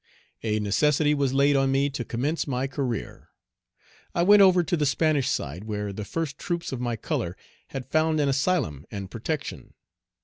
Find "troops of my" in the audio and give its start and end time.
6.39-6.95